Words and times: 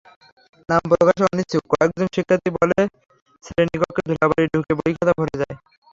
নাম 0.69 0.83
প্রকাশে 0.91 1.23
অনিচ্ছুক 1.27 1.63
কয়েকজন 1.71 2.07
শিক্ষার্থী 2.15 2.49
বলে, 2.57 2.79
শ্রেণিকক্ষে 3.43 4.01
ধুলাবালি 4.07 4.47
ঢুকে 4.53 4.73
বই-খাতা 4.79 5.13
ভরে 5.17 5.35
যায়। 5.41 5.55